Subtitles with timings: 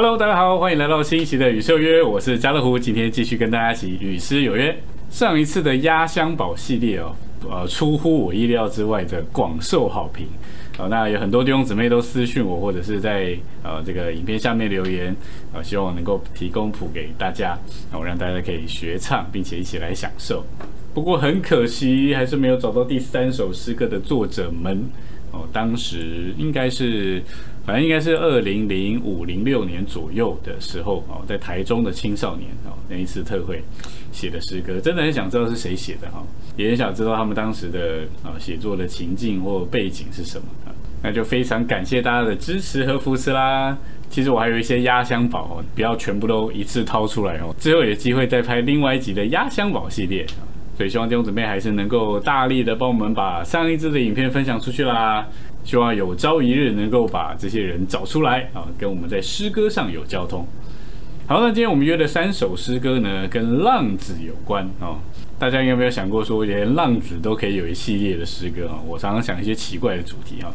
[0.00, 4.80] Hello，大家好，欢迎来到新一期的与秀约，我是家乐福，今天继续跟大家一起与诗有约。
[5.10, 7.12] 上一次的压箱宝系列哦，
[7.50, 10.28] 呃，出乎我意料之外的广受好评。
[10.78, 15.12] 呃，那有很多弟兄姊妹都私讯我，或者是在呃这个影片下面留言，
[15.52, 17.58] 呃，希望能够提供谱给大家，
[17.90, 20.46] 然后让大家可以学唱，并且一起来享受。
[20.94, 24.88] 不过很可惜，还是没有找到第三首诗歌的作者们。
[25.30, 27.22] 哦，当时应该是，
[27.68, 33.62] 反正应该是二零零五零六年左右的时候哦，在台中的青少年哦那一次特会
[34.10, 36.24] 写的诗歌，真的很想知道是谁写的哈，
[36.56, 40.72] 也很想知道他们当时的啊写作的情境或背景是什么啊。
[41.02, 43.76] 那就非常感谢大家的支持和扶持啦。
[44.08, 50.24] 其实我还有一些压箱宝哦，不要全部都一次掏出来哦，之后有机会再拍另外一集的压箱宝系列。
[50.78, 55.26] 所以希望弟兄姊妹还是能够大力的帮我们把上一支的影片分享出去啦。
[55.64, 60.46] 希望有朝一日能够把这些人找出来啊，跟我们在诗歌上有交通。
[61.26, 64.98] 好，那今天我们约的三首诗歌呢，跟浪子有关哦。
[65.36, 68.78] 大家有没有想过说，连浪子都可以有一系列的诗歌啊？
[68.86, 70.46] 我常常想一些奇怪的主题啊。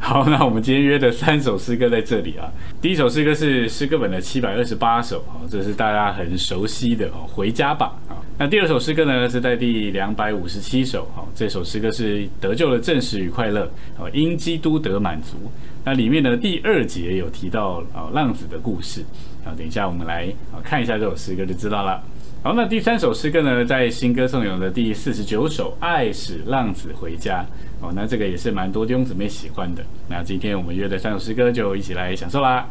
[0.00, 2.50] 好，那我们今天约的三首诗歌在这里啊。
[2.80, 7.92] 第一首诗歌是诗歌本的七百二十八首啊，这是大家很熟悉的哦，《回家吧》。
[8.40, 15.36] 那第二首诗歌呢，是在第两百五十七首，好，这首诗歌是得救的正实与快乐，哦，因基督得满足。
[15.84, 19.04] 那里面的第二节有提到啊浪子的故事，
[19.44, 22.00] 好，等一下我们来啊看一下这首诗歌就知道了。
[22.40, 27.44] 好，那第三首诗歌呢，在新歌颂咏的第四十九首，爱使浪子回家，
[27.80, 29.84] 哦，那这个也是蛮多弟兄姊妹喜欢的。
[30.08, 32.68] 那今天我们约的三首诗歌就一起来享受啦。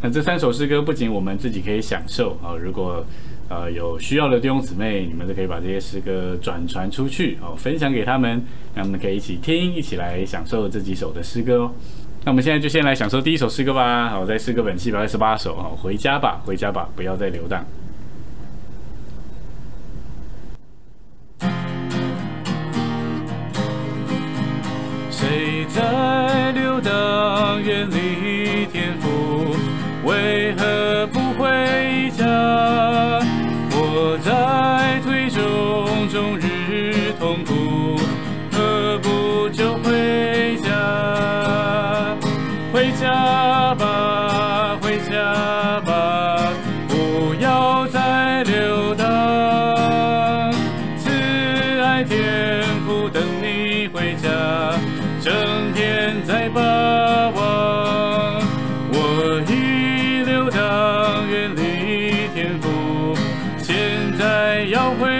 [0.00, 3.04] 那这三首诗歌不仅我们自己可以享受啊，如果
[3.50, 8.40] 呃，有需要的弟兄姊妹，你们都可以把这些诗歌转传出去哦，分享给他们，
[8.76, 11.72] 让他们可以一起听，一起来享受这几首的诗歌哦。
[12.24, 14.08] 那我们现在就先来享受第一首诗歌吧。
[14.08, 17.64] 好，在诗歌本七百二十八首，好，回家吧，回家吧，不要再流浪。
[64.98, 65.19] 在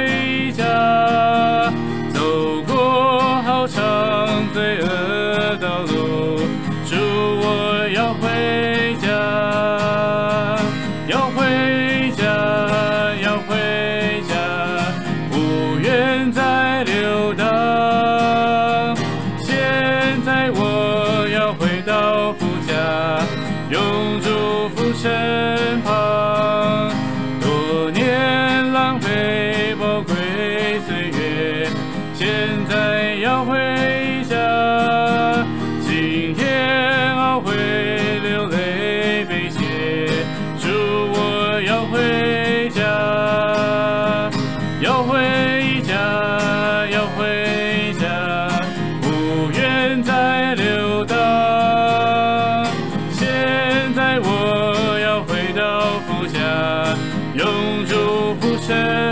[57.35, 59.10] 永祝不生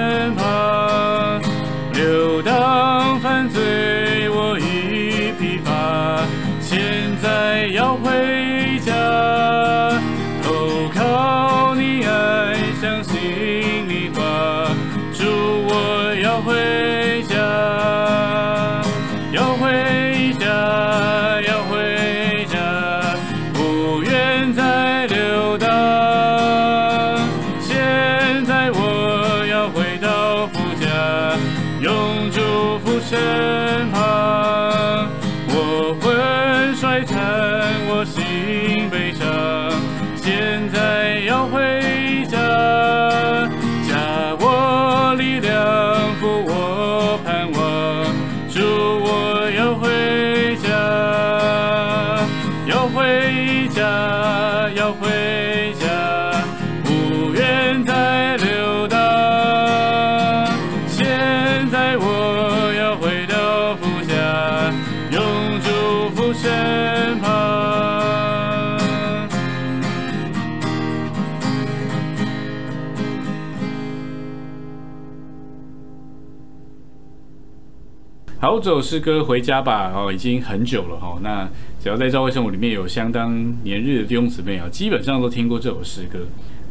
[78.60, 81.18] 这首诗歌回家吧哦，已经很久了哈。
[81.22, 81.48] 那
[81.80, 83.32] 只要在教会生活里面有相当
[83.62, 86.20] 年日的弟兄姊妹啊，基本上都听过这首诗歌。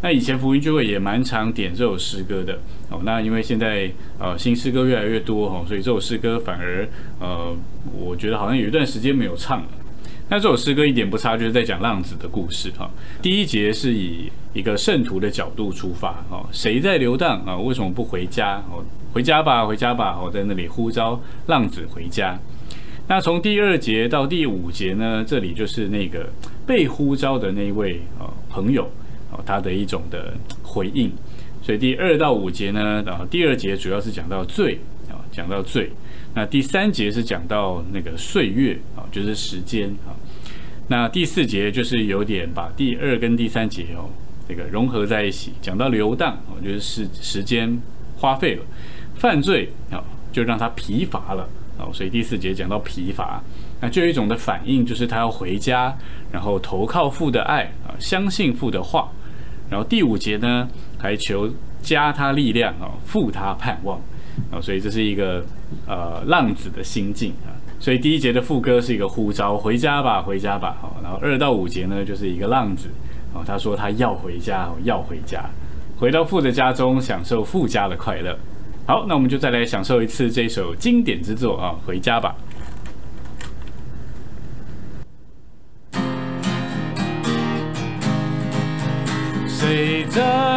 [0.02, 3.02] 那以前福音聚会也蛮常点这首诗歌的哦。
[3.04, 3.90] 那因为现在
[4.20, 6.88] 呃新诗歌越来越多哈，所以这首诗歌反而
[7.20, 7.56] 呃，
[7.94, 9.68] 我觉得好像有一段时间没有唱了。
[10.30, 12.90] 那这首诗歌一点不差，就是在讲浪子的故事哈。
[13.22, 17.58] 第一节是以一个圣徒的角度出发哦，谁在流荡啊？
[17.58, 18.84] 为什么不回家哦？
[19.14, 20.20] 回家吧，回家吧！
[20.22, 22.38] 我在那里呼召浪子回家。
[23.08, 25.24] 那从第二节到第五节呢？
[25.26, 26.30] 这里就是那个
[26.66, 28.84] 被呼召的那位啊朋友
[29.32, 31.10] 啊，他的一种的回应。
[31.64, 34.80] 所以第二到五节呢，然后，第二节主要是讲到罪，
[35.32, 35.92] 讲到罪。
[36.34, 40.14] 那第三节是讲到那个岁月啊，就是时间啊。
[40.90, 44.10] 那第四节就是有点把第二跟第三节哦，
[44.48, 47.80] 这个融合在一起，讲到流荡啊，就是时时间
[48.18, 48.64] 花费了。
[49.16, 53.42] 犯罪啊，就让他疲乏了啊，所以第四节讲到疲乏，
[53.82, 55.98] 那就有一种的反应，就是他要回家，
[56.32, 59.12] 然后投靠父的爱啊，相信父的话，
[59.72, 60.70] 然后第五节呢，
[61.00, 61.52] 还求
[61.82, 64.00] 加他力量啊，复他盼望
[64.52, 65.44] 啊，所以这是一个
[65.88, 72.90] 呃浪子的心境啊，所以第一节的副歌是一个呼召，回家吧，回家吧，好，然后二到五节呢，就是一个浪子
[73.34, 75.44] 哦，他说他要回家，要回家，
[75.98, 78.38] 回到富的家中，享受富家的快乐。
[78.86, 82.36] 好，那我们就再来享受一次这首经典之作啊，回家吧。
[89.48, 90.57] 谁在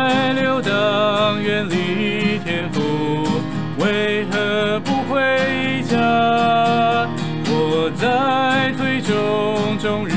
[9.82, 10.09] 终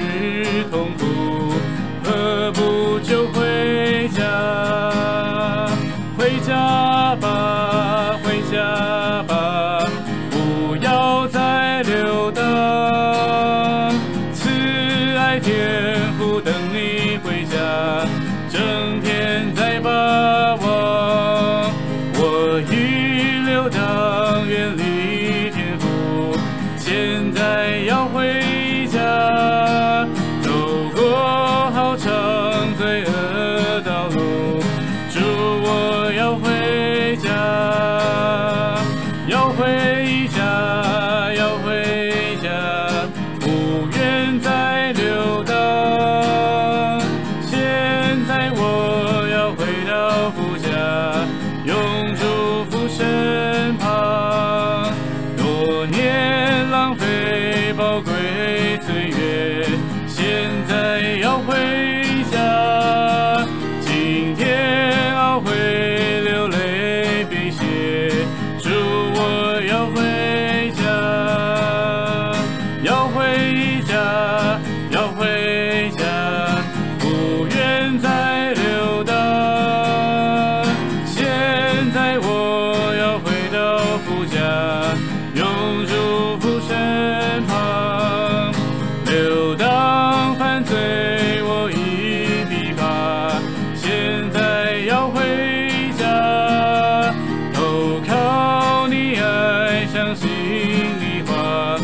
[100.54, 101.78] 心里话，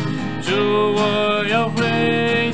[0.44, 0.54] 祝
[0.94, 2.49] 我要回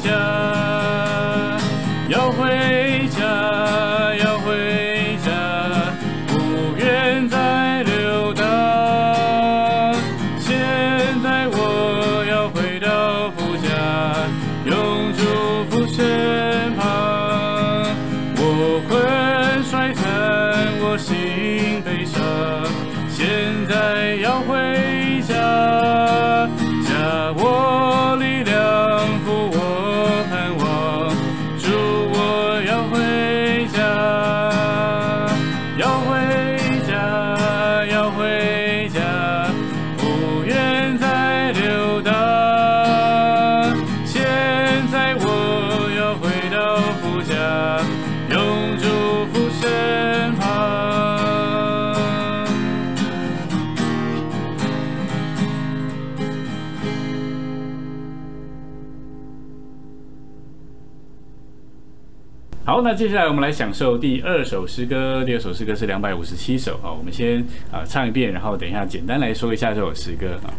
[62.67, 65.23] 好，那接下来我们来享受第二首诗歌。
[65.23, 70.49] 第二首诗歌是两百五十七首啊，我们先啊唱一遍，然后等一下简单来说一下这首诗歌啊。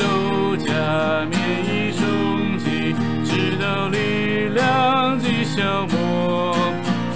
[0.00, 0.72] 都假
[1.30, 6.56] 面已终结，直到力量已消磨。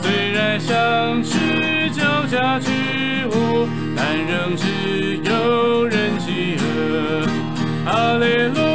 [0.02, 2.70] 虽然像是脚下之
[3.28, 7.26] 物，但仍只有人契合。
[7.86, 8.24] 哈利
[8.54, 8.73] 路。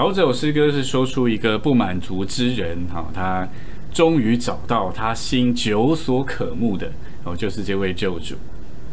[0.00, 3.46] 好，这首诗歌是说出一个不满足之人，哈，他
[3.92, 6.90] 终于找到他心久所渴慕的，
[7.22, 8.34] 哦，就是这位救主。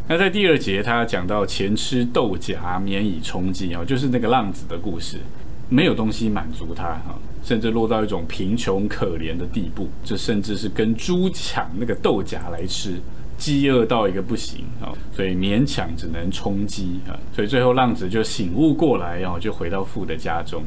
[0.09, 5.19] 那在第二节，他讲到前吃豆荚，免以充饥，哦，就是那个浪子的故事，
[5.69, 12.99] 没有东西满足他，哈，甚至落到一种贫穷可怜的地步，这甚至是跟猪抢那个豆荚来吃。
[13.37, 20.63] 饥饿到一个不行啊、所以勉强只能充饥啊，所以最后浪子就醒悟过来，然后就回到父的家中。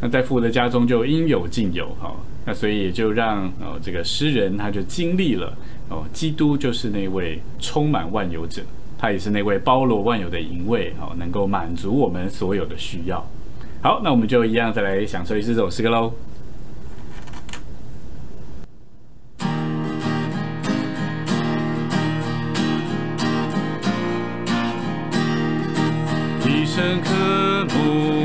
[0.00, 5.52] 那在父的家中就应有尽有哈、哦，那所以也就让哦这个诗人他就经历了
[5.88, 8.62] 哦，基督就是那位充满万有者，
[8.96, 13.26] 他也是那位包罗万有的淫位哦，能够满足我们所有的需要。
[13.82, 16.12] 好，那我们就一样再来享受一次这首诗歌喽。
[26.44, 27.10] 一生渴
[27.74, 28.17] 慕，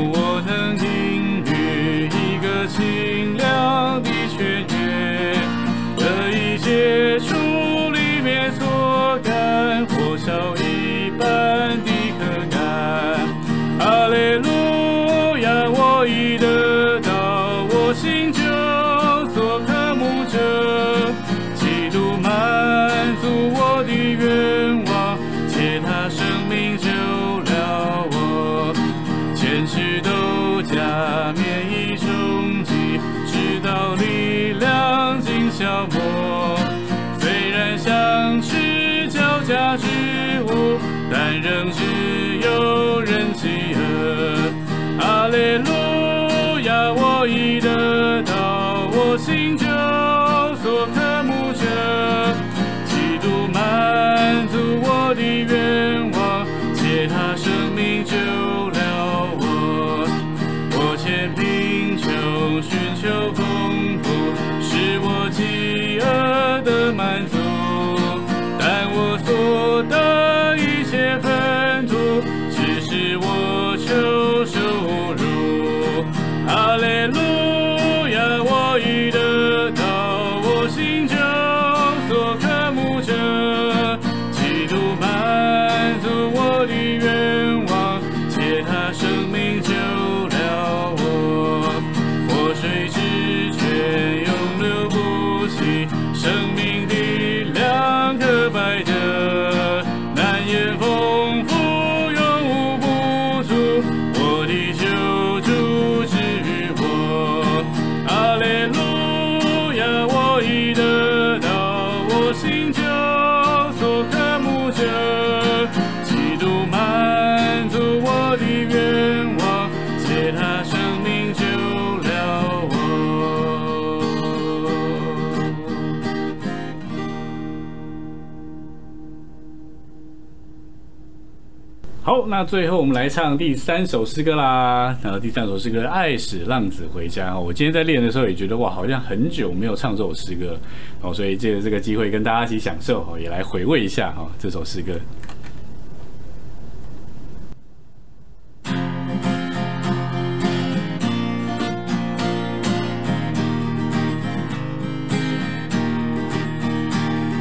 [132.06, 134.94] 好，那最后我们来唱第三首诗歌啦。
[135.02, 140.54] 然后第三首诗歌《爱使浪子回家》我今天在练的时候也觉得哇，好像很久没有唱这首诗歌
[141.00, 144.92] 哦，所以借着这个机会跟大家一起享受，也来回味一下哈这首诗歌。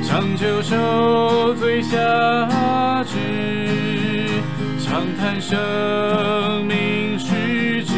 [0.07, 1.97] 长久受罪下
[2.47, 2.92] 去。
[4.93, 5.57] 长叹生
[6.67, 7.95] 命虚掷，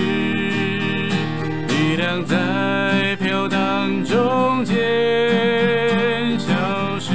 [1.67, 4.77] 力量在飘荡中间
[6.39, 6.47] 消
[6.97, 7.11] 失。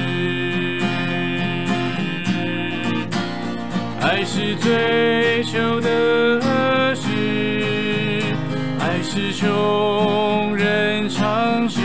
[4.03, 7.09] 爱是追求的事，
[8.81, 11.81] 爱是穷人常识，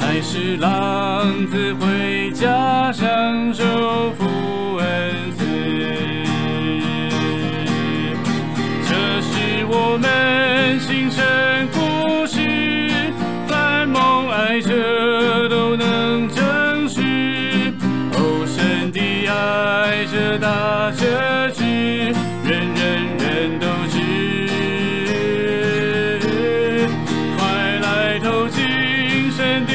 [0.00, 3.06] 爱是浪子回家享
[20.38, 21.06] 大结
[21.54, 21.64] 局，
[22.44, 23.96] 人人人都知。
[27.38, 27.46] 快
[27.80, 28.62] 来投进
[29.30, 29.72] 神的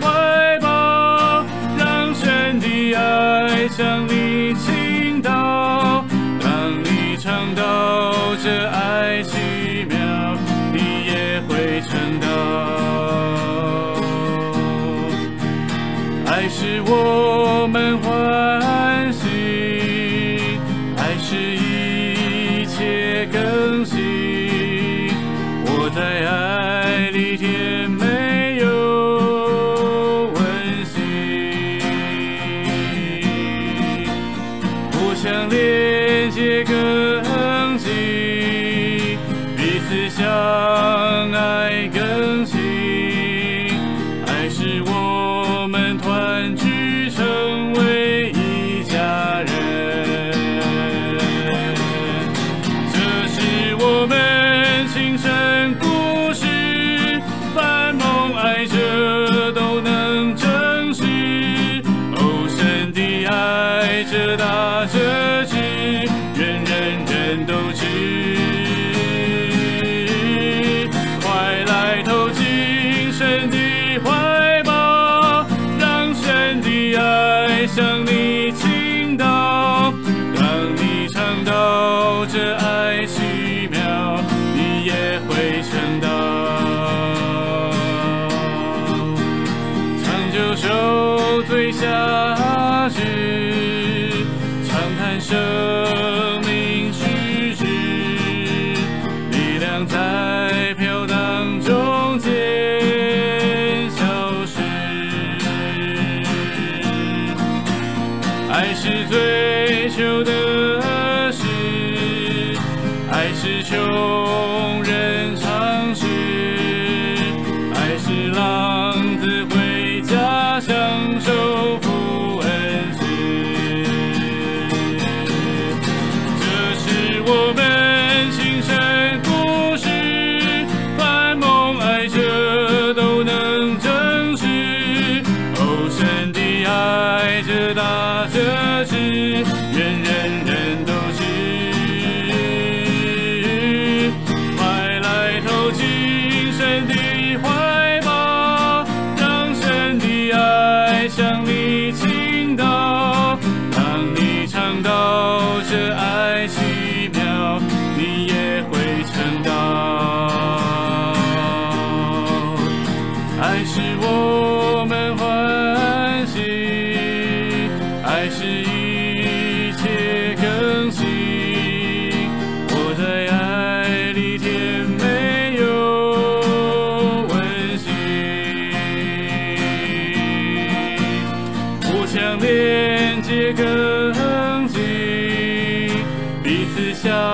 [0.00, 1.44] 怀抱，
[1.76, 6.04] 让神的爱向你倾倒，
[6.40, 9.42] 当你尝到这爱情。
[16.26, 17.98] 爱是我们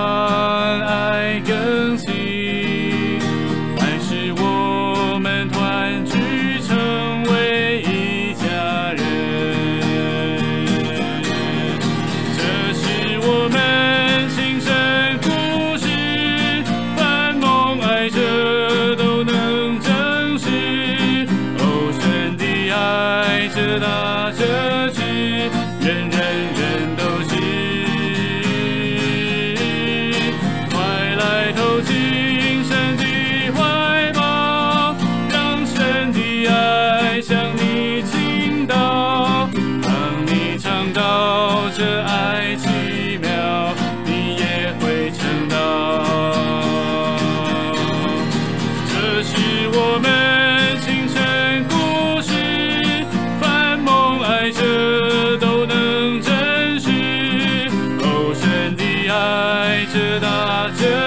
[0.01, 1.80] 此相
[59.91, 61.00] 爱这大这知，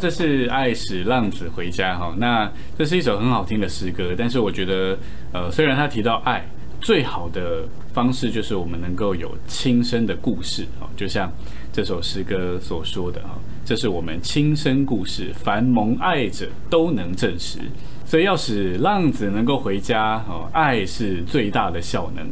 [0.00, 2.14] 这是《爱使浪子回家》哈。
[2.16, 4.98] 那这是一首很好听的诗歌，但是我觉得，
[5.30, 6.42] 呃，虽然他提到爱，
[6.80, 11.30] 最好的方式就是我们能够有亲身的故事哦，就像
[11.70, 17.58] 这首诗歌所说的哈，这是我们亲身故事，凡蒙爱者都能证实。
[18.06, 22.26] 所以要使浪子能够回家哦，爱是最大的效能。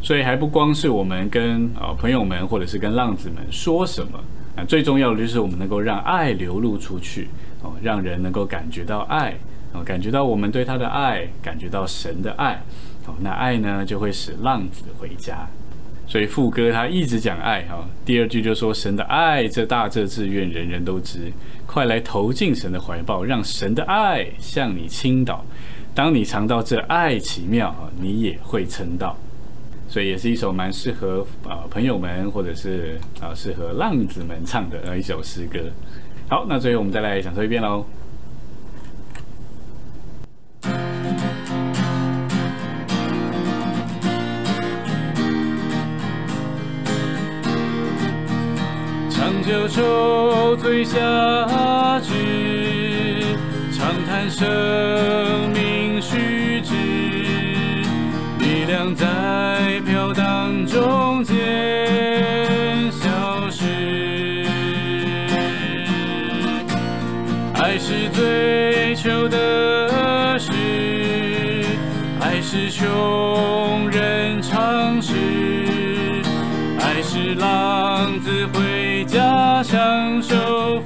[0.00, 4.20] 所以还不光是我们跟啊、朋友们或者是跟浪子们说什么。
[4.66, 7.28] 最重要的就是我们能够让爱流露出去，
[7.62, 9.34] 哦，让人能够感觉到爱，
[9.72, 12.62] 哦，感觉到我们对他的爱，感觉到神的爱，
[13.06, 15.46] 哦，那爱呢就会使浪子回家。
[16.06, 21.30] 所以副歌他一直讲爱，哈，第二句就说神的爱这大这志愿人人都知，
[21.66, 25.44] 快来投进神的怀抱，让神的爱向你倾倒。
[25.94, 29.16] 当你尝到这爱奇妙，你也会称道。
[29.88, 35.58] 所以也是一首蛮适合啊、朋友们或者是啊、适合浪子们唱的呃一首诗歌。
[36.28, 37.84] 好，那最后我们再来享受一遍喽。
[49.10, 50.98] 长久愁醉下
[52.00, 52.12] 至，
[53.72, 56.74] 长叹生命虚掷，
[58.68, 61.34] 力量在飘荡中间
[62.92, 64.44] 消失。
[67.54, 70.52] 爱是追求的事，
[72.20, 75.14] 爱是穷人常识。
[76.78, 80.77] 爱是浪子回家享受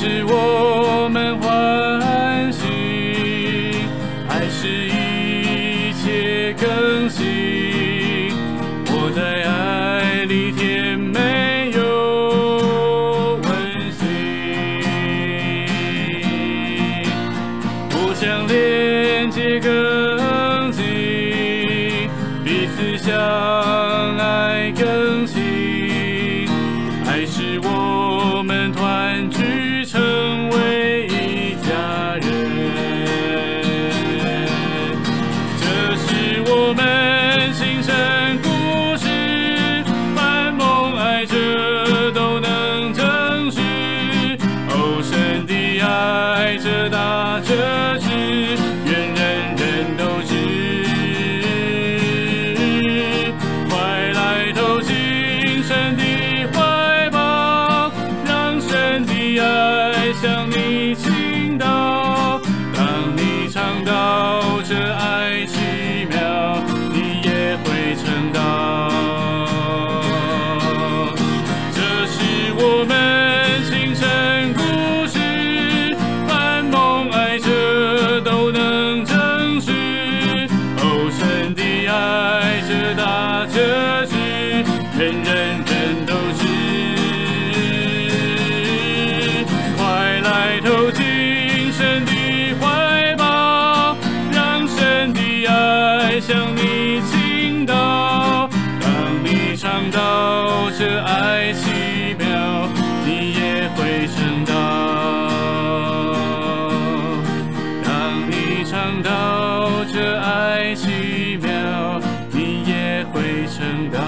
[0.00, 0.49] 是我
[110.74, 112.00] 奇妙，
[112.32, 114.00] 你也会成道。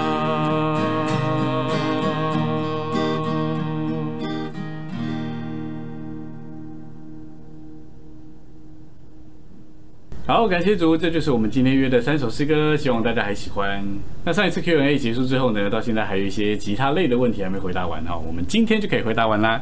[10.25, 13.85] 好，感谢主，这就是我们今天约的三首诗歌，希望大家还喜欢。
[14.25, 19.61] 那上一次 Q&A 结束之后呢，到现在还有一些吉他类的问题还没回答完哈，我们今天就可以回答完啦。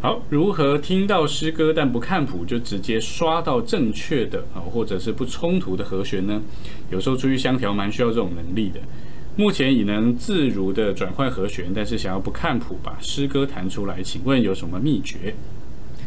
[0.00, 6.40] 好，如何听到诗歌但不看谱就直接刷到正确的啊，或者是不冲突的和弦呢？
[6.88, 8.78] 有时候出去相调蛮需要这种能力的。
[9.34, 15.34] 目前已能自如的转换和弦，但是想要不看谱把诗歌弹出来，请问有什么秘诀？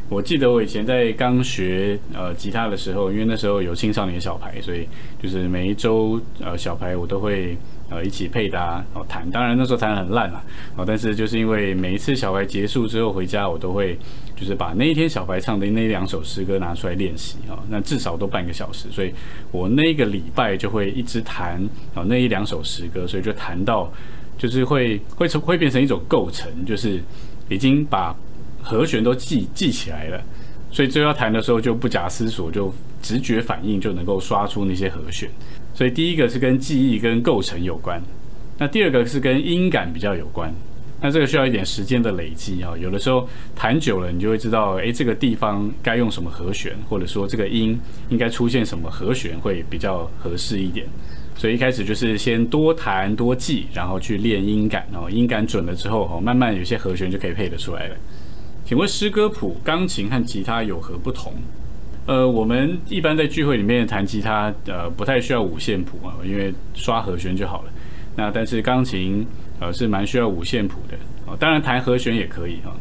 [0.08, 4.88] 我记得我以前在刚学呃吉他的时候，因为那时候有青少年小牌，所以
[5.22, 7.58] 就是每一周呃小牌我都会
[7.92, 9.30] 呃一起配搭哦弹。
[9.30, 10.42] 当然那时候弹得很烂了
[10.76, 13.96] 哦，但是就是因为每一次小白结束之后回家，我都会
[14.36, 17.60] 就是把那一天小白唱的那两首诗歌拿出来练习啊。
[17.70, 19.14] 那至少都半个小时，所以
[19.52, 21.62] 我那个礼拜就会一直弹
[21.94, 23.92] 啊那一两首诗歌，所以就弹到
[24.38, 27.00] 就是会会成会变成一种构成，就是
[27.48, 28.16] 已经把。
[28.64, 30.24] 和弦都记记起来了，
[30.72, 35.28] 所以最后要弹的时候就不假思索，就直觉反应就能够刷出那些和弦。
[35.74, 38.02] 所以第一个是跟记忆跟构成有关，
[38.58, 40.54] 那第二个是跟音感比较有关。
[41.04, 47.80] 那这个需要一点时间的累积啊，有的时候弹久了，你就会知道，诶，这个地方该用什么和弦，或者说这个音
[48.10, 50.86] 应该出现什么和弦会比较合适一点。
[51.36, 57.96] 所以一开始就是先多弹多记，然后去练音感，然后音感准了之后，哦，慢慢有些和弦就可以配得出来了。
[58.64, 61.34] 请问诗歌谱钢琴和吉他有何不同？
[62.08, 67.72] 呃，我们一般在聚会里面弹吉他，呃，不太需要五线谱啊，因为刷和弦就好了。
[68.16, 69.26] 那但是钢琴，
[69.60, 70.98] 呃，是蛮需要五线谱的
[71.32, 71.38] 啊。
[71.40, 72.76] 当然弹和弦也可以哈。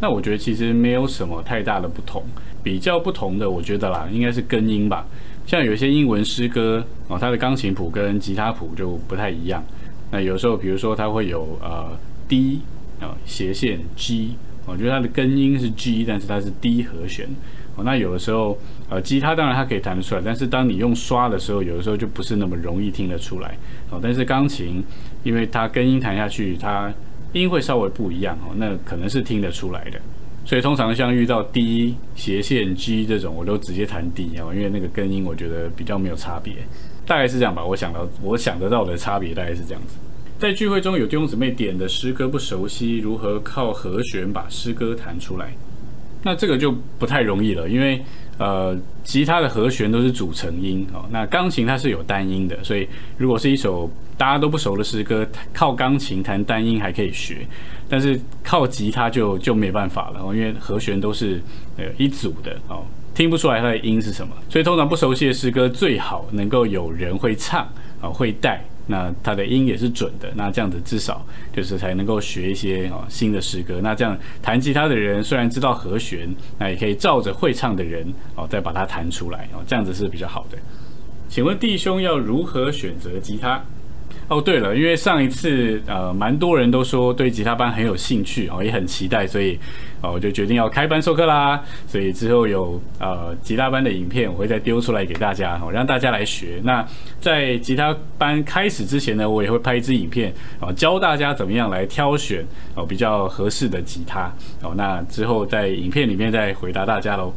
[0.00, 2.24] 那我觉得其实没有什么太大的不同，
[2.62, 5.06] 比较不同的，我觉得啦，应该是根音吧。
[5.46, 9.62] 像有一些英文诗歌啊，它的钢琴谱跟吉他谱就不太一样。
[10.10, 12.62] 那有时候，比如说它会有呃 D
[13.00, 14.34] 啊斜线 G。
[14.64, 17.28] 我觉得它的根音是 G，但是它是 D 和弦。
[17.74, 18.58] 哦，那有的时候，
[18.88, 23.56] 呃，吉他当然它可以弹得出来，但是当你用刷的时候，有的时候就不是那么容易听得出来。
[23.90, 24.84] 哦，但是钢琴，
[25.22, 26.92] 因为它根音弹下去，它
[27.32, 28.36] 音会稍微不一样。
[28.46, 29.98] 哦，那可能是听得出来的。
[30.44, 36.54] 所以通常像遇到 D 斜线 G 这种，我都直接弹 D 哦，因为那个根音我觉得比较没有差别。
[37.06, 39.96] 大概是这样吧，我想到我想得到的差别大概是这样子。
[40.38, 45.54] 在聚会中有弟兄姊妹点的诗歌不熟悉，如何靠和弦把诗歌弹出来？
[46.22, 48.00] 那这个就不太容易了，因为
[48.38, 57.46] 呃，吉他的和弦都是组成音哦，那钢琴它是有单音的，所以如果是一首大家都不熟的诗歌，靠钢琴弹单音还可以学，
[57.88, 61.40] 但是靠吉他就就没办法了，因为和弦都是
[61.76, 67.68] 呃一组的哦，听不出来它的音是什么，所以通常不熟悉的诗歌最好能够有人会唱
[68.00, 68.64] 啊，会带。
[68.86, 73.80] 那它的音也是准的，那这样子至少就是才能够学一些哦新的诗歌。
[73.82, 80.58] 那这样弹吉他的人虽然知道和弦，那也可以照着会唱的人哦再把它弹出来哦，这样子是比较好的。
[81.28, 83.62] 请问弟兄要如何选择吉他？
[84.32, 89.58] 哦，对了，因为上一次呃，蛮多人都说对吉他班很有兴趣哦，也很期待，所以
[90.00, 91.62] 哦，我就决定要开班授课啦。
[91.86, 96.62] 所以之后有呃吉他班的影片，我会再丢出来给大家哦，让大家来学。
[96.64, 96.82] 那
[97.20, 102.42] 在吉他班开始之前呢，我也会拍一支影片哦，教大家怎么样来挑选
[102.74, 104.72] 哦比较合适的吉他哦。
[104.74, 107.30] 那之后在影片里面再回答大家喽。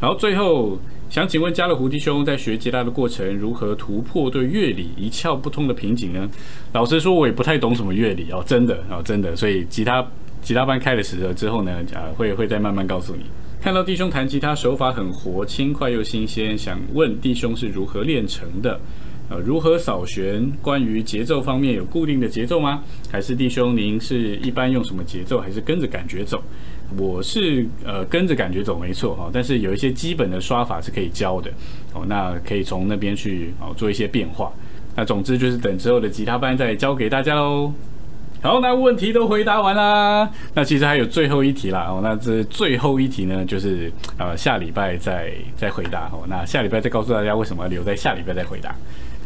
[0.00, 0.76] 然后最后。
[1.14, 6.28] 想请问加勒胡弟兄在学吉他的过程，如何突破对乐理一窍不通的瓶颈呢？
[6.72, 9.36] 老实说，我也不太懂什么乐理哦，真的哦，真的。
[9.36, 10.04] 所以吉他
[10.42, 13.22] 吉他班开了时之后呢，啊，会会再慢慢告诉你。
[13.62, 18.80] 看到弟兄弹吉他手法很活，轻快又新鲜，想问弟兄是如何练成的？
[19.30, 20.50] 呃，如何扫弦？
[20.60, 22.82] 关于节奏方面有固定的节奏吗？
[23.08, 25.40] 还是弟兄您是一般用什么节奏？
[25.40, 26.42] 还是跟着感觉走？
[26.96, 31.50] 我是呃跟着感觉走没错哈，但是有一些基本的刷法是可以教的
[31.92, 34.52] 哦，那可以从那边去哦做一些变化。
[34.96, 37.72] 那总之就是等之后的吉他班再教给大家喽。
[38.40, 48.74] 好，那问题都回答完啦，那其实还有最后一题啦哦，那这最后一题呢，就是呃下礼拜再再回答哦，那下礼拜再告诉大家为什么留在下礼拜再回答。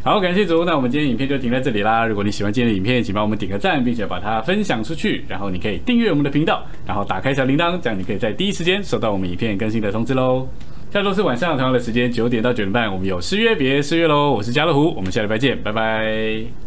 [0.01, 2.05] 好，感谢主，那我们今天影片就停在这里啦。
[2.05, 5.25] 如果你喜欢今天的影片，请帮我们点个赞，并且把它分享出去。
[5.27, 10.47] 然后你可以订阅我们的频道，然后打开小铃铛，这样你可以在第一时间收到我们影片更新的通知喽。
[10.91, 14.31] 下周是晚上同样的时间，九点到九点半，我们有失约别失约喽。
[14.31, 16.59] 我是家乐福，我们下礼拜见，拜拜。